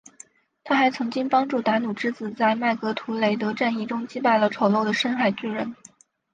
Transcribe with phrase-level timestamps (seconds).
[0.63, 5.75] 她还曾经帮助达努之子在麦格图雷德战役中击败了丑陋的深海巨人。